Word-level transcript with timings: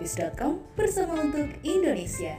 holopis.com 0.00 0.56
bersama 0.80 1.20
untuk 1.20 1.52
Indonesia. 1.60 2.32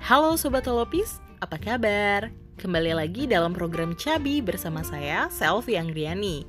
Halo 0.00 0.32
Sobat 0.40 0.64
Holopis, 0.64 1.20
apa 1.44 1.60
kabar? 1.60 2.32
Kembali 2.56 2.96
lagi 2.96 3.28
dalam 3.28 3.52
program 3.52 3.92
Cabi 3.92 4.40
bersama 4.40 4.80
saya, 4.80 5.28
Selvi 5.28 5.76
Anggriani. 5.76 6.48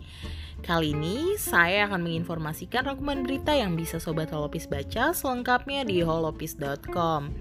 Kali 0.64 0.96
ini 0.96 1.36
saya 1.36 1.84
akan 1.92 2.08
menginformasikan 2.08 2.88
rangkuman 2.88 3.28
berita 3.28 3.52
yang 3.52 3.76
bisa 3.76 4.00
Sobat 4.00 4.32
Holopis 4.32 4.72
baca 4.72 5.12
selengkapnya 5.12 5.84
di 5.84 6.00
holopis.com. 6.00 7.36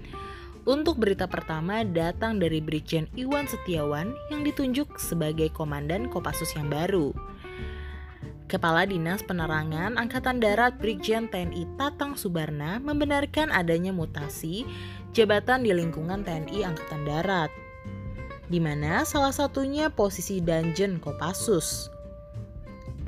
Untuk 0.67 0.99
berita 0.99 1.31
pertama 1.31 1.87
datang 1.87 2.43
dari 2.43 2.59
Brigjen 2.59 3.07
Iwan 3.15 3.47
Setiawan 3.47 4.11
yang 4.35 4.43
ditunjuk 4.43 4.99
sebagai 4.99 5.47
Komandan 5.55 6.11
Kopassus 6.11 6.51
yang 6.59 6.67
baru. 6.67 7.15
Kepala 8.45 8.85
Dinas 8.85 9.25
Penerangan 9.25 9.97
Angkatan 9.97 10.37
Darat 10.37 10.77
Brigjen 10.77 11.25
TNI 11.33 11.65
Tatang 11.81 12.13
Subarna 12.13 12.77
membenarkan 12.77 13.49
adanya 13.49 13.89
mutasi 13.89 14.69
jabatan 15.17 15.65
di 15.65 15.73
lingkungan 15.73 16.21
TNI 16.21 16.61
Angkatan 16.61 17.09
Darat, 17.09 17.49
di 18.45 18.61
mana 18.61 19.01
salah 19.01 19.33
satunya 19.33 19.89
posisi 19.89 20.45
Danjen 20.45 21.01
Kopassus. 21.01 21.89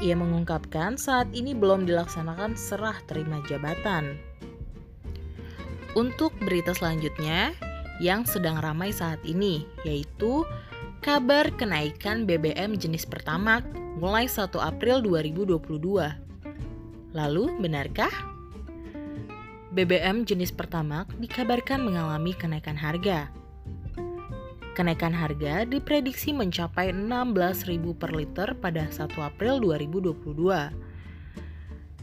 Ia 0.01 0.17
mengungkapkan 0.17 0.97
saat 0.97 1.29
ini 1.37 1.53
belum 1.53 1.85
dilaksanakan 1.85 2.57
serah 2.57 2.97
terima 3.05 3.37
jabatan. 3.45 4.17
Untuk 5.93 6.33
berita 6.41 6.73
selanjutnya 6.73 7.53
yang 8.01 8.25
sedang 8.25 8.57
ramai 8.57 8.89
saat 8.89 9.21
ini, 9.21 9.69
yaitu 9.85 10.41
kabar 11.07 11.47
kenaikan 11.55 12.27
BBM 12.27 12.75
jenis 12.75 13.07
pertamax 13.07 13.63
mulai 13.95 14.27
1 14.27 14.51
April 14.59 14.99
2022. 14.99 15.55
Lalu, 17.15 17.43
benarkah? 17.63 18.11
BBM 19.71 20.27
jenis 20.27 20.51
pertamax 20.51 21.07
dikabarkan 21.15 21.79
mengalami 21.79 22.35
kenaikan 22.35 22.75
harga. 22.75 23.31
Kenaikan 24.75 25.15
harga 25.15 25.63
diprediksi 25.63 26.35
mencapai 26.35 26.91
16.000 26.91 27.71
per 27.95 28.11
liter 28.11 28.51
pada 28.59 28.91
1 28.91 29.07
April 29.23 29.63
2022. 29.63 30.11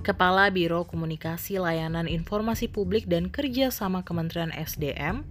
Kepala 0.00 0.48
Biro 0.48 0.88
Komunikasi 0.88 1.60
Layanan 1.60 2.08
Informasi 2.08 2.72
Publik 2.72 3.04
dan 3.04 3.28
Kerjasama 3.28 4.00
Kementerian 4.00 4.48
SDM, 4.56 5.28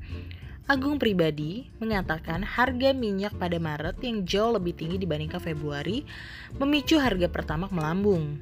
Agung 0.64 0.96
Pribadi 0.96 1.68
mengatakan 1.84 2.40
harga 2.40 2.96
minyak 2.96 3.36
pada 3.36 3.60
Maret 3.60 4.00
yang 4.00 4.24
jauh 4.24 4.56
lebih 4.56 4.72
tinggi 4.72 4.96
dibandingkan 4.96 5.44
Februari 5.44 6.08
memicu 6.56 6.96
harga 6.96 7.28
pertama 7.28 7.68
melambung. 7.68 8.40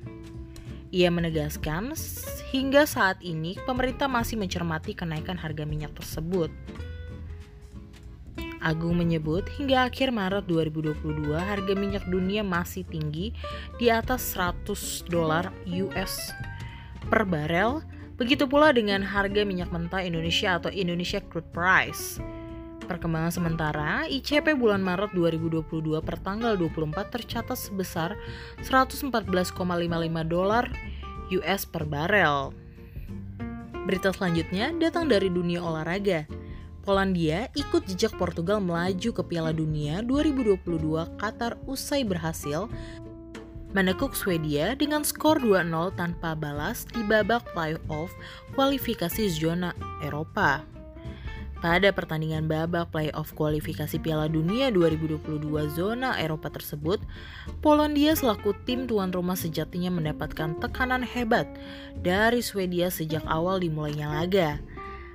Ia 0.94 1.10
menegaskan 1.10 1.98
hingga 2.54 2.86
saat 2.86 3.18
ini 3.26 3.58
pemerintah 3.66 4.06
masih 4.06 4.38
mencermati 4.38 4.94
kenaikan 4.94 5.34
harga 5.34 5.66
minyak 5.66 5.98
tersebut. 5.98 6.54
Agung 8.62 9.02
menyebut 9.02 9.50
hingga 9.58 9.90
akhir 9.90 10.14
Maret 10.14 10.46
2022 10.46 11.34
harga 11.34 11.74
minyak 11.74 12.06
dunia 12.06 12.46
masih 12.46 12.86
tinggi 12.86 13.34
di 13.82 13.90
atas 13.90 14.38
100 14.38 15.10
dolar 15.10 15.50
US 15.66 16.30
per 17.10 17.26
barel 17.26 17.82
Begitu 18.20 18.48
pula 18.48 18.72
dengan 18.76 19.04
harga 19.04 19.42
minyak 19.44 19.70
mentah 19.70 20.04
Indonesia 20.04 20.58
atau 20.58 20.72
Indonesia 20.74 21.20
Crude 21.24 21.48
Price. 21.52 22.20
Perkembangan 22.92 23.32
sementara, 23.32 24.04
ICP 24.10 24.58
bulan 24.60 24.84
Maret 24.84 25.16
2022 25.16 26.02
per 26.04 26.20
tanggal 26.20 26.60
24 26.60 27.08
tercatat 27.08 27.56
sebesar 27.56 28.20
114,55 28.68 29.56
dolar 30.28 30.68
US 31.32 31.62
per 31.64 31.88
barel. 31.88 32.52
Berita 33.88 34.12
selanjutnya 34.12 34.76
datang 34.76 35.08
dari 35.08 35.32
dunia 35.32 35.64
olahraga. 35.64 36.28
Polandia 36.82 37.46
ikut 37.54 37.86
jejak 37.86 38.18
Portugal 38.18 38.58
melaju 38.58 39.10
ke 39.14 39.24
Piala 39.24 39.54
Dunia 39.54 40.02
2022 40.02 40.58
Qatar 41.22 41.62
usai 41.70 42.02
berhasil 42.02 42.66
menekuk 43.72 44.12
Swedia 44.16 44.76
dengan 44.76 45.04
skor 45.08 45.40
2-0 45.40 45.96
tanpa 45.96 46.36
balas 46.36 46.84
di 46.92 47.02
babak 47.08 47.48
playoff 47.56 48.12
kualifikasi 48.56 49.32
zona 49.32 49.72
Eropa. 50.04 50.64
Pada 51.62 51.94
pertandingan 51.94 52.50
babak 52.50 52.90
playoff 52.90 53.38
kualifikasi 53.38 54.02
Piala 54.02 54.26
Dunia 54.26 54.74
2022 54.74 55.46
zona 55.70 56.18
Eropa 56.18 56.50
tersebut, 56.50 56.98
Polandia 57.62 58.18
selaku 58.18 58.58
tim 58.66 58.90
tuan 58.90 59.14
rumah 59.14 59.38
sejatinya 59.38 59.94
mendapatkan 59.94 60.58
tekanan 60.58 61.06
hebat 61.06 61.46
dari 62.02 62.42
Swedia 62.42 62.90
sejak 62.90 63.22
awal 63.30 63.62
dimulainya 63.62 64.10
laga. 64.10 64.58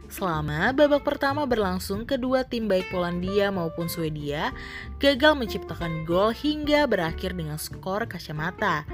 Selama 0.06 0.70
babak 0.70 1.02
pertama 1.02 1.50
berlangsung, 1.50 2.06
kedua 2.06 2.46
tim 2.46 2.70
baik 2.70 2.94
Polandia 2.94 3.50
maupun 3.50 3.90
Swedia 3.90 4.54
gagal 5.02 5.34
menciptakan 5.34 6.06
gol 6.06 6.30
hingga 6.30 6.86
berakhir 6.86 7.34
dengan 7.34 7.58
skor 7.58 8.06
kacamata. 8.06 8.86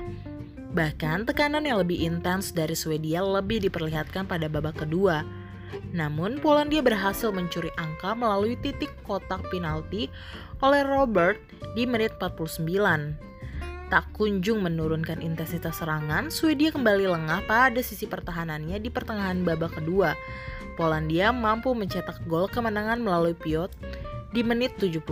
Bahkan 0.73 1.29
tekanan 1.29 1.69
yang 1.69 1.85
lebih 1.85 2.01
intens 2.01 2.57
dari 2.57 2.73
Swedia 2.73 3.21
lebih 3.21 3.61
diperlihatkan 3.61 4.25
pada 4.25 4.49
babak 4.49 4.81
kedua. 4.81 5.21
Namun 5.93 6.41
Polandia 6.41 6.81
berhasil 6.81 7.29
mencuri 7.29 7.69
angka 7.77 8.17
melalui 8.17 8.57
titik 8.57 8.93
kotak 9.05 9.45
penalti 9.53 10.09
oleh 10.65 10.81
Robert 10.81 11.37
di 11.77 11.85
menit 11.85 12.17
49 12.17 13.33
tak 13.93 14.09
kunjung 14.17 14.65
menurunkan 14.65 15.21
intensitas 15.21 15.85
serangan, 15.85 16.33
Swedia 16.33 16.73
kembali 16.73 17.13
lengah 17.13 17.45
pada 17.45 17.77
sisi 17.85 18.09
pertahanannya 18.09 18.81
di 18.81 18.89
pertengahan 18.89 19.45
babak 19.45 19.77
kedua. 19.77 20.17
Polandia 20.75 21.31
mampu 21.31 21.77
mencetak 21.77 22.23
gol 22.27 22.49
kemenangan 22.49 23.01
melalui 23.01 23.37
Piot 23.37 23.73
di 24.33 24.41
menit 24.41 24.75
72. 24.81 25.05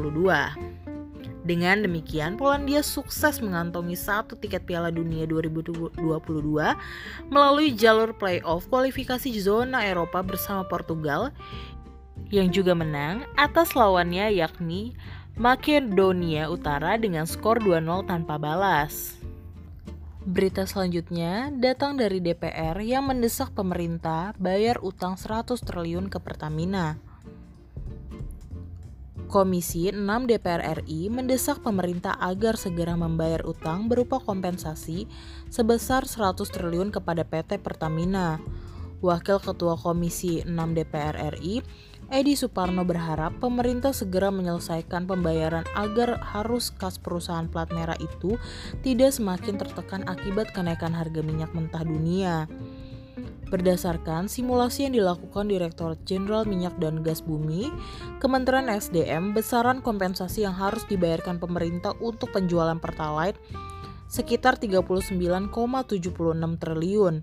Dengan 1.41 1.81
demikian, 1.81 2.37
Polandia 2.37 2.85
sukses 2.85 3.41
mengantongi 3.41 3.97
satu 3.97 4.37
tiket 4.37 4.69
Piala 4.69 4.93
Dunia 4.93 5.25
2022 5.25 5.97
melalui 7.33 7.73
jalur 7.73 8.13
playoff 8.13 8.69
kualifikasi 8.69 9.29
zona 9.41 9.85
Eropa 9.89 10.21
bersama 10.21 10.69
Portugal 10.69 11.33
yang 12.29 12.53
juga 12.53 12.77
menang 12.77 13.25
atas 13.41 13.73
lawannya 13.73 14.37
yakni 14.37 14.93
Makedonia 15.41 16.53
Utara 16.53 17.01
dengan 17.01 17.25
skor 17.25 17.65
2-0 17.65 18.05
tanpa 18.05 18.37
balas. 18.37 19.20
Berita 20.31 20.63
selanjutnya 20.63 21.51
datang 21.51 21.99
dari 21.99 22.23
DPR 22.23 22.79
yang 22.87 23.11
mendesak 23.11 23.51
pemerintah 23.51 24.31
bayar 24.39 24.79
utang 24.79 25.19
100 25.19 25.59
triliun 25.59 26.07
ke 26.07 26.23
Pertamina. 26.23 27.03
Komisi 29.27 29.91
6 29.91 29.99
DPR 30.31 30.87
RI 30.87 31.11
mendesak 31.11 31.67
pemerintah 31.67 32.15
agar 32.23 32.55
segera 32.55 32.95
membayar 32.95 33.43
utang 33.43 33.91
berupa 33.91 34.23
kompensasi 34.23 35.11
sebesar 35.51 36.07
100 36.07 36.47
triliun 36.47 36.95
kepada 36.95 37.27
PT 37.27 37.59
Pertamina. 37.59 38.39
Wakil 39.03 39.43
Ketua 39.43 39.75
Komisi 39.75 40.47
6 40.47 40.55
DPR 40.55 41.43
RI, 41.43 41.59
Edi 42.11 42.35
Suparno 42.35 42.83
berharap 42.83 43.39
pemerintah 43.39 43.95
segera 43.95 44.35
menyelesaikan 44.35 45.07
pembayaran 45.07 45.63
agar 45.79 46.19
harus 46.19 46.75
kas 46.75 46.99
perusahaan 46.99 47.47
plat 47.47 47.71
merah 47.71 47.95
itu 48.03 48.35
tidak 48.83 49.15
semakin 49.15 49.55
tertekan 49.55 50.03
akibat 50.11 50.51
kenaikan 50.51 50.91
harga 50.91 51.23
minyak 51.23 51.55
mentah 51.55 51.87
dunia. 51.87 52.51
Berdasarkan 53.47 54.27
simulasi 54.27 54.91
yang 54.91 54.99
dilakukan 54.99 55.47
Direktur 55.47 55.95
Jenderal 56.03 56.51
Minyak 56.51 56.83
dan 56.83 57.07
Gas 57.07 57.23
Bumi, 57.23 57.71
Kementerian 58.19 58.67
SDM 58.67 59.31
besaran 59.31 59.79
kompensasi 59.79 60.43
yang 60.43 60.55
harus 60.59 60.83
dibayarkan 60.91 61.39
pemerintah 61.39 61.95
untuk 62.03 62.35
penjualan 62.35 62.79
Pertalite 62.83 63.39
sekitar 64.11 64.59
39,76 64.59 65.55
triliun. 66.59 67.15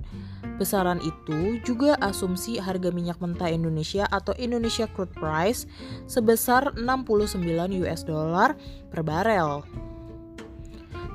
Besaran 0.58 0.98
itu 1.06 1.62
juga 1.62 1.94
asumsi 2.02 2.58
harga 2.58 2.90
minyak 2.90 3.22
mentah 3.22 3.50
Indonesia 3.54 4.10
atau 4.10 4.34
Indonesia 4.42 4.90
Crude 4.90 5.14
Price 5.14 5.70
sebesar 6.10 6.74
69 6.74 7.38
US 7.86 8.02
dollar 8.02 8.58
per 8.90 9.06
barel. 9.06 9.62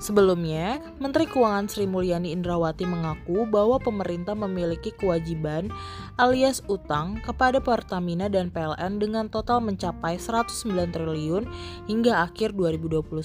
Sebelumnya, 0.02 0.82
Menteri 0.98 1.30
Keuangan 1.30 1.70
Sri 1.70 1.86
Mulyani 1.86 2.34
Indrawati 2.34 2.82
mengaku 2.82 3.46
bahwa 3.46 3.78
pemerintah 3.78 4.34
memiliki 4.34 4.90
kewajiban 4.98 5.70
alias 6.18 6.58
utang 6.66 7.22
kepada 7.22 7.62
Pertamina 7.62 8.26
dan 8.26 8.50
PLN 8.50 8.98
dengan 8.98 9.30
total 9.30 9.62
mencapai 9.62 10.18
109 10.18 10.90
triliun 10.90 11.46
hingga 11.86 12.26
akhir 12.26 12.50
2021. 12.58 13.22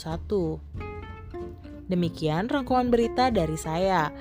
Demikian 1.89 2.45
rangkuman 2.45 2.93
berita 2.93 3.33
dari 3.33 3.57
saya. 3.57 4.13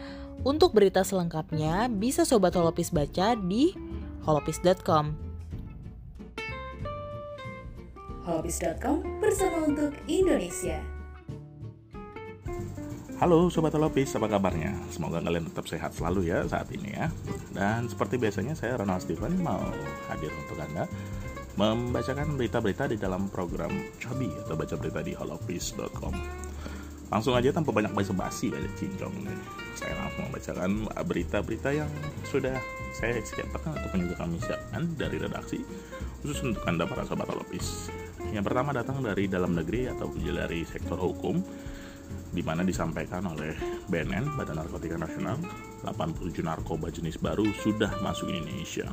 Untuk 0.42 0.76
berita 0.76 1.06
selengkapnya 1.06 1.88
bisa 1.88 2.26
Sobat 2.26 2.52
Holopis 2.58 2.92
baca 2.92 3.38
di 3.38 3.72
holopis.com. 4.26 5.14
Holopis.com 8.26 8.96
bersama 9.22 9.70
untuk 9.70 9.94
Indonesia. 10.10 10.82
Halo 13.16 13.48
Sobat 13.48 13.72
Holopis, 13.72 14.12
apa 14.12 14.28
kabarnya? 14.28 14.76
Semoga 14.92 15.24
kalian 15.24 15.48
tetap 15.48 15.64
sehat 15.64 15.96
selalu 15.96 16.28
ya 16.28 16.44
saat 16.44 16.68
ini 16.68 16.92
ya 16.92 17.08
Dan 17.56 17.88
seperti 17.88 18.20
biasanya 18.20 18.52
saya 18.52 18.76
Ronald 18.76 19.08
Steven 19.08 19.40
mau 19.40 19.64
hadir 20.12 20.28
untuk 20.44 20.60
Anda 20.60 20.84
Membacakan 21.56 22.36
berita-berita 22.36 22.92
di 22.92 23.00
dalam 23.00 23.32
program 23.32 23.72
Cabi 23.96 24.28
atau 24.44 24.52
baca 24.52 24.76
berita 24.76 25.00
di 25.00 25.16
holopis.com 25.16 26.45
Langsung 27.06 27.38
aja 27.38 27.54
tanpa 27.54 27.70
banyak 27.70 27.94
basa-basi 27.94 28.50
banyak 28.50 28.72
cincong. 28.74 29.14
Nih 29.22 29.38
Saya 29.78 29.94
langsung 30.00 30.26
membacakan 30.26 30.70
berita-berita 31.06 31.70
yang 31.70 31.90
sudah 32.26 32.56
saya 32.96 33.20
siapkan 33.20 33.76
ataupun 33.76 34.08
juga 34.08 34.24
kami 34.24 34.40
siapkan 34.40 34.88
dari 34.96 35.20
redaksi 35.20 35.60
Khusus 36.24 36.40
untuk 36.48 36.64
Anda 36.64 36.88
para 36.88 37.04
Sobat 37.04 37.28
Holopis 37.28 37.92
Yang 38.32 38.48
pertama 38.48 38.72
datang 38.72 39.04
dari 39.04 39.28
dalam 39.28 39.52
negeri 39.52 39.92
atau 39.92 40.08
dari 40.16 40.64
sektor 40.64 40.96
hukum 40.96 41.44
di 42.36 42.44
mana 42.44 42.60
disampaikan 42.60 43.24
oleh 43.32 43.56
BNN 43.88 44.36
Badan 44.36 44.60
Narkotika 44.60 45.00
Nasional 45.00 45.40
87 45.80 46.44
narkoba 46.44 46.92
jenis 46.92 47.16
baru 47.16 47.48
sudah 47.64 47.96
masuk 48.04 48.28
Indonesia. 48.28 48.90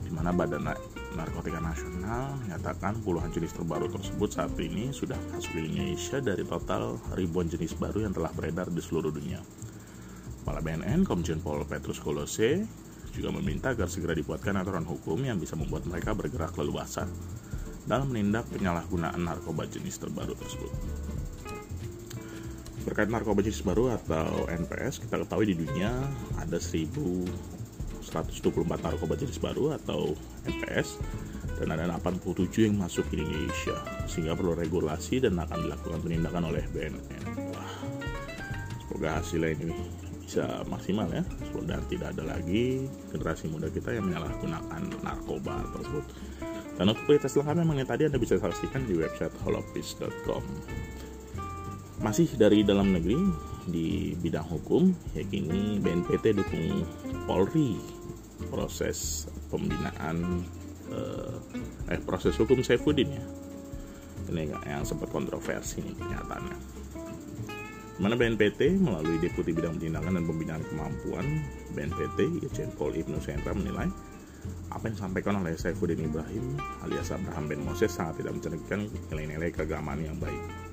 Di 0.00 0.08
mana 0.08 0.32
Badan 0.32 0.70
Narkotika 1.16 1.64
Nasional 1.64 2.36
menyatakan 2.44 3.00
puluhan 3.00 3.32
jenis 3.32 3.56
terbaru 3.56 3.88
tersebut 3.88 4.28
saat 4.28 4.52
ini 4.60 4.92
sudah 4.92 5.16
masuk 5.32 5.56
ke 5.56 5.64
Indonesia 5.64 6.20
dari 6.20 6.44
total 6.44 7.00
ribuan 7.16 7.48
jenis 7.48 7.72
baru 7.74 8.04
yang 8.04 8.12
telah 8.12 8.28
beredar 8.36 8.68
di 8.68 8.84
seluruh 8.84 9.08
dunia. 9.08 9.40
Kepala 10.44 10.60
BNN 10.60 11.08
Komjen 11.08 11.40
Pol 11.40 11.64
Petrus 11.64 11.98
Kolose 11.98 12.68
juga 13.16 13.32
meminta 13.32 13.72
agar 13.72 13.88
segera 13.88 14.12
dibuatkan 14.12 14.60
aturan 14.60 14.84
hukum 14.84 15.16
yang 15.24 15.40
bisa 15.40 15.56
membuat 15.56 15.88
mereka 15.88 16.12
bergerak 16.12 16.52
leluasa 16.60 17.08
dalam 17.88 18.12
menindak 18.12 18.44
penyalahgunaan 18.52 19.16
narkoba 19.16 19.64
jenis 19.64 19.96
terbaru 19.96 20.36
tersebut. 20.36 20.70
Terkait 22.86 23.10
narkoba 23.10 23.42
jenis 23.42 23.64
baru 23.66 23.90
atau 23.96 24.46
NPS, 24.46 25.02
kita 25.02 25.18
ketahui 25.24 25.50
di 25.50 25.56
dunia 25.58 25.90
ada 26.38 26.60
1124 28.06 28.86
narkoba 28.86 29.14
jenis 29.18 29.42
baru 29.42 29.74
atau 29.74 30.14
NPS 30.46 31.02
dan 31.56 31.72
ada 31.72 31.88
87 31.98 32.68
yang 32.68 32.76
masuk 32.76 33.08
ke 33.08 33.18
Indonesia 33.18 33.76
sehingga 34.06 34.36
perlu 34.36 34.52
regulasi 34.54 35.24
dan 35.24 35.40
akan 35.40 35.66
dilakukan 35.66 36.00
penindakan 36.04 36.52
oleh 36.52 36.62
BNN. 36.70 37.22
Wah, 37.50 37.72
semoga 38.84 39.08
hasilnya 39.18 39.56
ini 39.56 39.74
bisa 40.26 40.66
maksimal 40.66 41.06
ya 41.10 41.22
dan 41.66 41.80
tidak 41.86 42.14
ada 42.14 42.36
lagi 42.36 42.86
generasi 43.14 43.46
muda 43.50 43.70
kita 43.70 43.94
yang 43.94 44.10
menyalahgunakan 44.10 44.82
narkoba 45.02 45.66
tersebut. 45.74 46.04
Dan 46.76 46.92
untuk 46.92 47.04
berita 47.08 47.26
selengkapnya 47.26 47.64
mengenai 47.64 47.88
tadi 47.88 48.02
Anda 48.04 48.20
bisa 48.20 48.36
saksikan 48.36 48.84
di 48.84 49.00
website 49.00 49.32
holopis.com 49.42 50.44
masih 51.96 52.28
dari 52.36 52.60
dalam 52.60 52.92
negeri 52.92 53.16
di 53.66 54.14
bidang 54.18 54.46
hukum 54.46 54.94
ya 55.12 55.22
kini 55.26 55.82
BNPT 55.82 56.38
dukung 56.38 56.86
Polri. 57.26 57.78
Proses 58.52 59.26
pembinaan 59.48 60.44
eh, 60.92 61.34
eh 61.90 62.00
proses 62.04 62.36
hukum 62.36 62.62
Saifuddin 62.62 63.16
ya. 63.16 63.24
Ini 64.26 64.52
yang 64.66 64.84
sempat 64.84 65.10
kontroversi 65.10 65.82
nih 65.82 65.94
kenyataannya. 65.98 66.58
Mana 67.96 68.12
BNPT 68.12 68.76
melalui 68.76 69.16
Deputi 69.16 69.56
Bidang 69.56 69.80
Penindakan 69.80 70.20
dan 70.20 70.24
Pembinaan 70.28 70.62
Kemampuan 70.68 71.24
BNPT 71.72 72.44
Irjen 72.44 72.68
Pol 72.76 72.92
Ibnu 72.92 73.16
Sendra 73.24 73.56
menilai 73.56 73.88
apa 74.68 74.92
yang 74.92 74.94
disampaikan 75.00 75.40
oleh 75.40 75.56
Saifuddin 75.56 76.04
Ibrahim 76.04 76.60
alias 76.84 77.08
Abraham 77.08 77.48
Ben 77.48 77.64
Moses 77.64 77.96
sangat 77.96 78.20
tidak 78.20 78.36
mencerminkan 78.36 78.92
nilai-nilai 79.08 79.48
keagamaan 79.48 80.04
yang 80.04 80.20
baik 80.20 80.65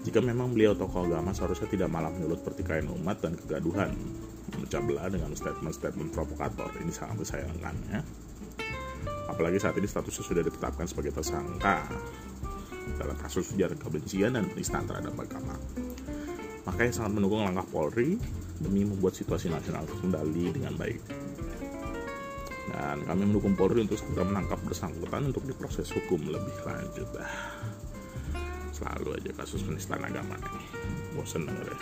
jika 0.00 0.24
memang 0.24 0.56
beliau 0.56 0.72
tokoh 0.72 1.04
agama 1.04 1.36
seharusnya 1.36 1.68
tidak 1.68 1.92
malah 1.92 2.08
menyulut 2.08 2.40
pertikaian 2.40 2.88
umat 2.88 3.20
dan 3.20 3.36
kegaduhan, 3.36 3.92
memecah 4.56 4.80
belah 4.80 5.12
dengan 5.12 5.36
statement-statement 5.36 6.08
provokator. 6.16 6.72
Ini 6.80 6.88
sangat 6.88 7.20
disayangkan 7.20 7.76
ya. 7.92 8.00
Apalagi 9.28 9.60
saat 9.60 9.76
ini 9.76 9.84
statusnya 9.84 10.24
sudah 10.24 10.42
ditetapkan 10.42 10.88
sebagai 10.88 11.12
tersangka 11.12 11.84
dalam 12.96 13.16
kasus 13.20 13.52
ujaran 13.54 13.76
kebencian 13.76 14.34
dan 14.34 14.48
penistaan 14.48 14.88
terhadap 14.88 15.14
agama. 15.14 15.54
Makanya 16.64 16.92
sangat 16.92 17.12
mendukung 17.20 17.44
langkah 17.44 17.64
Polri 17.68 18.16
demi 18.60 18.84
membuat 18.84 19.16
situasi 19.16 19.52
nasional 19.52 19.84
kembali 19.84 20.44
dengan 20.56 20.74
baik. 20.80 21.00
Dan 22.72 23.04
kami 23.04 23.22
mendukung 23.28 23.52
Polri 23.52 23.84
untuk 23.84 24.00
segera 24.00 24.24
menangkap 24.24 24.56
bersangkutan 24.64 25.28
untuk 25.28 25.44
diproses 25.44 25.92
hukum 25.92 26.24
lebih 26.24 26.56
lanjut. 26.64 27.08
Selalu 28.80 29.20
aja 29.20 29.30
kasus 29.36 29.60
penistaan 29.60 30.00
agama 30.00 30.40
ini 30.40 30.64
bosen 31.12 31.44
denger 31.44 31.68
ya 31.68 31.78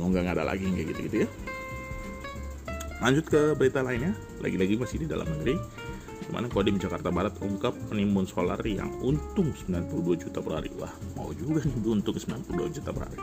semoga 0.00 0.22
nggak 0.22 0.36
ada 0.38 0.44
lagi 0.48 0.64
kayak 0.64 0.86
gitu-gitu 0.94 1.16
ya. 1.26 1.28
Lanjut 3.04 3.26
ke 3.28 3.52
berita 3.52 3.84
lainnya. 3.84 4.16
Lagi-lagi 4.40 4.80
masih 4.80 5.04
di 5.04 5.06
dalam 5.10 5.28
negeri. 5.28 5.60
Di 6.20 6.30
mana 6.32 6.46
Kodim 6.48 6.80
Jakarta 6.80 7.12
Barat 7.12 7.36
ungkap 7.42 7.76
penimbun 7.92 8.24
solar 8.24 8.60
yang 8.62 8.88
untung 9.04 9.50
92 9.52 10.24
juta 10.24 10.38
per 10.40 10.62
hari. 10.62 10.70
Wah 10.78 10.92
mau 11.18 11.28
juga 11.36 11.60
nih 11.66 11.74
untung 11.84 12.16
92 12.16 12.76
juta 12.80 12.90
per 12.96 13.02
hari. 13.10 13.20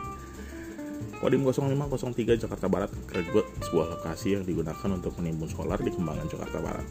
Kodim 1.18 1.42
0503 1.42 2.46
Jakarta 2.46 2.66
Barat 2.70 2.90
kerebut 3.10 3.46
sebuah 3.66 3.98
lokasi 3.98 4.38
yang 4.38 4.46
digunakan 4.46 4.88
untuk 4.94 5.18
menimbun 5.18 5.50
solar 5.50 5.82
di 5.82 5.90
Kembangan 5.90 6.30
Jakarta 6.30 6.62
Barat 6.62 6.86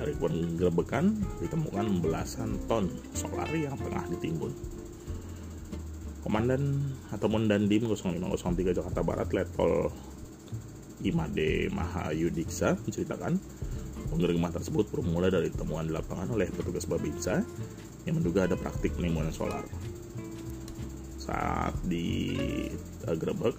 dari 0.00 0.16
penggerebekan 0.16 1.12
ditemukan 1.44 2.00
belasan 2.00 2.56
ton 2.64 2.88
solar 3.12 3.52
yang 3.52 3.76
tengah 3.76 4.08
ditimbun. 4.08 4.48
Komandan 6.24 6.80
ataupun 7.12 7.52
Dandim 7.52 7.84
0503 7.92 8.80
Jakarta 8.80 9.00
Barat 9.04 9.28
Letkol 9.36 9.92
Imade 11.04 11.68
Mahayudiksa 11.68 12.80
menceritakan 12.80 13.36
penggerbekan 14.08 14.52
tersebut 14.56 14.88
bermula 14.88 15.28
dari 15.28 15.52
temuan 15.52 15.88
di 15.88 15.92
lapangan 15.92 16.32
oleh 16.32 16.48
petugas 16.48 16.88
Babinsa 16.88 17.44
yang 18.08 18.16
menduga 18.16 18.48
ada 18.48 18.56
praktik 18.56 18.96
penimbunan 18.96 19.32
solar. 19.32 19.64
Saat 21.20 21.76
digerebek, 21.84 23.54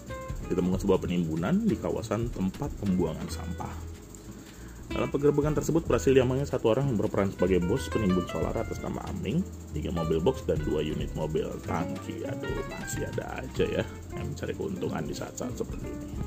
ditemukan 0.50 0.80
sebuah 0.82 1.00
penimbunan 1.02 1.66
di 1.66 1.78
kawasan 1.78 2.28
tempat 2.34 2.74
pembuangan 2.82 3.30
sampah. 3.30 3.91
Dalam 4.92 5.08
penggerbekan 5.08 5.56
tersebut 5.56 5.88
berhasil 5.88 6.12
diamankan 6.12 6.44
satu 6.44 6.76
orang 6.76 6.92
yang 6.92 7.00
berperan 7.00 7.32
sebagai 7.32 7.64
bos 7.64 7.88
penimbun 7.88 8.28
solar 8.28 8.52
atas 8.52 8.84
nama 8.84 9.00
Aming, 9.08 9.40
tiga 9.72 9.88
mobil 9.96 10.20
box 10.20 10.44
dan 10.44 10.60
dua 10.68 10.84
unit 10.84 11.08
mobil 11.16 11.48
tangki. 11.64 12.28
Aduh, 12.28 12.60
masih 12.68 13.08
ada 13.08 13.40
aja 13.40 13.66
ya 13.66 13.84
yang 14.20 14.28
mencari 14.28 14.52
keuntungan 14.52 15.04
di 15.08 15.16
saat-saat 15.16 15.56
seperti 15.56 15.88
ini. 15.88 16.20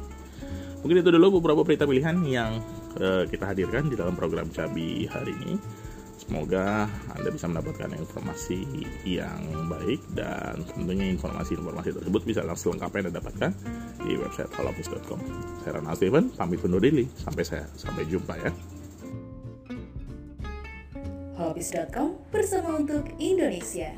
Mungkin 0.81 0.97
itu 1.01 1.11
dulu 1.13 1.45
beberapa 1.45 1.61
berita 1.61 1.85
pilihan 1.85 2.17
yang 2.25 2.61
uh, 2.97 3.29
kita 3.29 3.53
hadirkan 3.53 3.93
di 3.93 4.01
dalam 4.01 4.17
program 4.17 4.49
Cabi 4.49 5.09
hari 5.13 5.37
ini. 5.45 5.61
Semoga 6.17 6.89
Anda 7.13 7.29
bisa 7.29 7.45
mendapatkan 7.45 7.93
informasi 8.01 8.65
yang 9.05 9.45
baik 9.69 10.01
dan 10.17 10.65
tentunya 10.73 11.13
informasi-informasi 11.13 12.01
tersebut 12.01 12.23
bisa 12.25 12.41
langsung 12.41 12.81
lengkapnya 12.81 13.13
Anda 13.13 13.21
dapatkan 13.21 13.51
di 14.05 14.21
website 14.21 14.53
halapus.com. 14.53 15.19
Saya 15.65 15.81
Ronald 15.81 15.97
Steven, 15.97 16.25
pamit 16.37 16.61
undur 16.61 16.85
diri. 16.85 17.09
Sampai 17.17 17.43
saya 17.43 17.65
sampai 17.75 18.05
jumpa 18.05 18.37
ya. 18.37 18.53
Halapus.com 21.35 22.31
bersama 22.31 22.79
untuk 22.79 23.09
Indonesia. 23.19 23.91